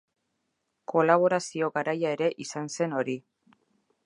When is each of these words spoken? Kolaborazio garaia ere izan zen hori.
Kolaborazio 0.93 1.69
garaia 1.77 2.17
ere 2.19 2.31
izan 2.47 2.75
zen 2.79 3.01
hori. 3.03 3.19